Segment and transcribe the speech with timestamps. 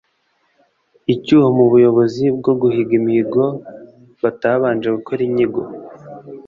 [1.13, 3.45] icyuho mu buyobozi no guhiga imihigo
[4.21, 5.61] batabanje gukora inyigo